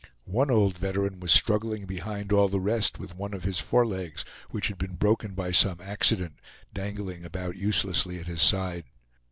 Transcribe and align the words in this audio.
One 0.25 0.49
old 0.49 0.79
veteran 0.79 1.19
was 1.19 1.31
struggling 1.31 1.85
behind 1.85 2.31
all 2.31 2.47
the 2.47 2.59
rest 2.59 2.97
with 2.97 3.15
one 3.15 3.35
of 3.35 3.43
his 3.43 3.59
forelegs, 3.59 4.25
which 4.49 4.69
had 4.69 4.79
been 4.79 4.95
broken 4.95 5.35
by 5.35 5.51
some 5.51 5.79
accident, 5.79 6.39
dangling 6.73 7.23
about 7.23 7.55
uselessly 7.55 8.17
at 8.19 8.25
his 8.25 8.41
side. 8.41 8.85